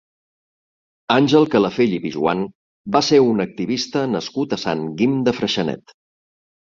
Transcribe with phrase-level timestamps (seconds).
[1.15, 2.41] Àngel Calafell i Pijoan
[2.95, 5.95] va ser un activista nascut a Sant Guim de Freixenet.